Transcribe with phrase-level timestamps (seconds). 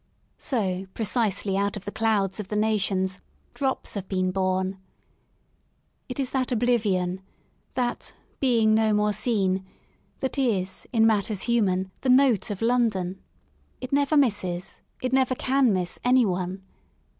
[0.39, 3.19] So precisely out of the clouds of the nationSj
[3.53, 4.79] drops have been born.
[6.09, 7.21] It is that oblivion,
[7.75, 9.63] that being no more seen,"
[10.17, 13.21] that is, in matters human, the note of London*
[13.79, 16.63] It never misses, it never can miss anyone.